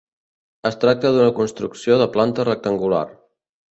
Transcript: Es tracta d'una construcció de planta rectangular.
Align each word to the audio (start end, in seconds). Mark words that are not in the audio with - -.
Es 0.69 0.77
tracta 0.85 1.13
d'una 1.17 1.35
construcció 1.41 2.01
de 2.03 2.11
planta 2.19 2.51
rectangular. 2.53 3.09